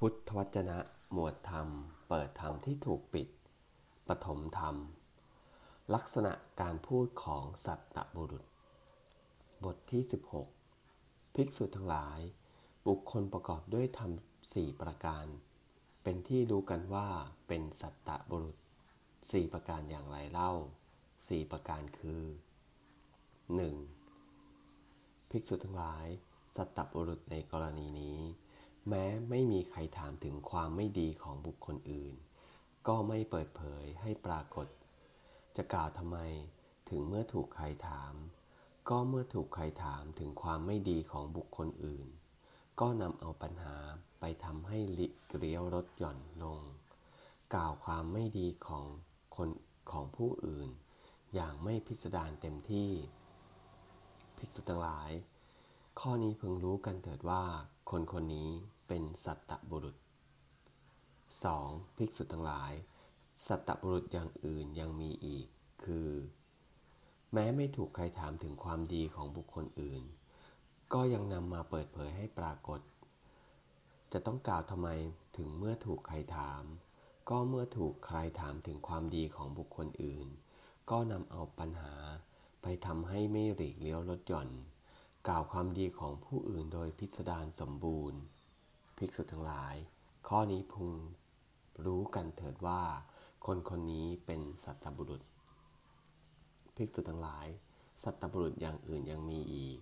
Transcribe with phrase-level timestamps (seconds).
[0.00, 0.78] พุทธวจนะ
[1.12, 1.68] หมวดธรรม
[2.08, 3.28] เปิดธรรมที่ถูกปิด
[4.08, 4.76] ปฐมธรรม
[5.94, 8.44] ลักษณะการพูดของสัตตบุรุษ
[9.64, 10.02] บทที่
[10.72, 12.20] 16 ภิกษุทั้งหลาย
[12.86, 14.10] บุคคลประกอบด้วยธรรม
[14.54, 15.26] สี่ประการ
[16.02, 17.08] เป็นที่รู้กันว่า
[17.48, 18.56] เป็นสัตตบุรุษ
[19.30, 20.52] สี่ประการอย่างไรเล่า
[21.28, 22.22] สี่ประการคือ
[23.96, 25.30] 1.
[25.30, 26.06] ภิกษุทั้งหลาย
[26.56, 28.18] สัตตบุรุษในกรณีนี้
[28.88, 32.14] แม้ไม่มีใครถามถึงความไม่ดีของบุคคลอื่น
[32.88, 34.66] ก็ไม่เปิดเผยให้ปรากฏ
[35.56, 36.18] จะกล่าวทำไม
[36.88, 38.14] ถึงเมื่อถูกใครถาม
[38.88, 42.08] ก็เมื่อถูกใครถามถึงความไม่ดีของบุคคลอื่น
[42.80, 43.76] ก็นำเอาปัญหา
[44.20, 46.62] ไปทำให้ลิเกลียวรถหย่อนลง
[47.54, 48.86] กล่าวความไม่ดีของ
[49.36, 49.48] คน
[49.90, 50.68] ของผู้อื่น
[51.34, 52.90] อย่างไม่พิสดารเต็มที่
[54.36, 55.10] ภิกษุทั้งหลาย
[56.00, 57.44] ข้อนี้เพิ่งรู้กันเถิดว่า
[57.90, 58.50] คนคนนี้
[58.86, 59.96] เป็นสัตตบุรุษ
[60.76, 61.96] 2.
[61.96, 62.72] ภิกษุทั้งหลาย
[63.46, 65.46] สัตตบุรุษอย่างอื่นยังมีอีก
[65.84, 66.10] คือ
[67.32, 70.02] แม้ไม่ถูกใครถามถึงความดีของบุคคลอื่น
[70.92, 72.80] ก็ยังนำมาเปิดเผยให้ปรากฏ
[74.12, 74.88] จะต้องกล่าวทำไม
[75.36, 76.62] ถึงเมื่อถูกใครถาม
[77.28, 80.26] ก็เมื่อถูกใครถามถึงความดีของบุคคลอื่น
[80.90, 81.94] ก็นำเอาปัญหา
[82.62, 84.48] ไปทำให้ไม่หลีกเลี้ยวลดหย่อน
[85.28, 88.20] กล่าวความดีของผู้อื่นโดยพิสดารสมบูรณ์
[88.96, 89.74] ภิกษุทั้งหลาย
[90.28, 90.90] ข้อนี้พึง
[91.84, 92.82] รู้กันเถิดว่า
[93.46, 95.22] คนคนนี้เป็นสัตบุรุษ
[96.76, 97.46] ภิกษุทั้งหลาย
[98.02, 99.78] สัตบุรุษอย่างอื่นยังมีอีก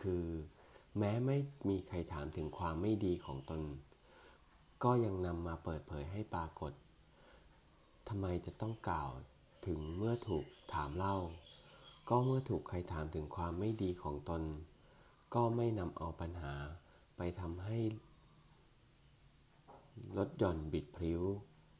[0.00, 0.26] คือ
[0.98, 1.36] แม้ไม่
[1.68, 3.62] มีใครถามถึงความไม่ดีของตน
[4.84, 6.72] ก็ยังนำมาเปิดเผยให้ปรากฏ
[8.08, 9.10] ทำไมจะต้องกล่าว
[9.66, 10.44] ถึงเมื่อถูก
[10.74, 11.16] ถามเล่า
[12.08, 14.42] ก็เมื่อถูกใครถามถึงความไม่ดีของตน
[15.34, 16.54] ก็ไม่นำเอาปัญหา
[17.16, 17.78] ไปทำให้
[20.16, 21.22] ลดหย่อนบิดพริ้ว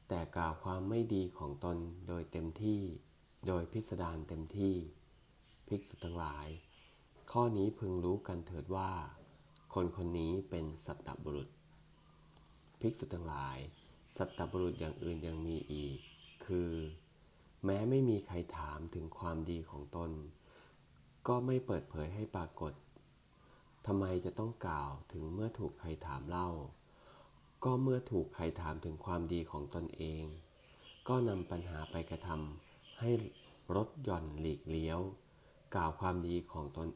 [0.08, 2.83] แต่กล่าวความไม่ดีของตนโดยเต็มที่
[3.47, 4.75] โดยพิสดารเต็มที่
[5.68, 6.46] ภิกษุทั้งหลาย
[7.33, 8.92] ข้อนี้พึงรู้กันเถิดว่า
[9.74, 11.48] คนคนนี้เป็นสัตตบุรุษ
[12.80, 13.58] ภิกษุทั้งหลาย
[14.17, 15.98] สัตตบุรุษอย่างอื่นยังมีอีก
[16.46, 16.73] คือ
[17.64, 20.11] แม้ไม่มีใครถามถึงความดีของตน
[21.29, 22.73] ก็ไม่เปิดเผยให้ปรากฏ
[23.86, 26.51] ทำไมจะต้องกล่าวถึงเมื่อถูกใครถามเล่า
[27.64, 30.24] ก็เมื่อถูกใครถามถึงความดีของตนเอง
[31.08, 33.10] ก็นำปัญหาไปกระทำให้
[33.76, 35.00] ลดหย่อนหลีกเลี้ยว
[35.74, 36.88] กล่าวความดีของตน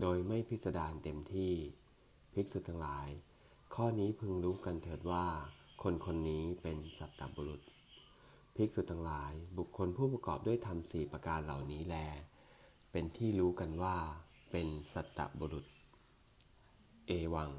[0.00, 1.52] โดยไม่พิสดารเต็มที่
[2.32, 3.08] ภิกษุทั้งหลาย
[3.74, 5.26] ข้อนี้พึงรู้กันเถิดว่า
[5.82, 7.60] คนคนนี้เป็นสัตตบุรุษ
[8.56, 11.96] ภิกษุทั้งหลายบุคคลผู้ประกอบด้วยธรรมสี่ประการเหล่านี้แล
[12.92, 13.96] เป็นที่รู้กันว่า
[14.50, 15.66] เป็นสัตตบุรุษ
[17.06, 17.50] เอวัง